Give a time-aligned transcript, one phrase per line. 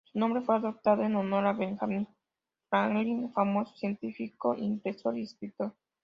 [0.11, 2.07] Su nombre fue adoptado en honor a Benjamin
[2.71, 5.75] Franklin, famoso científico, impresor y escritor.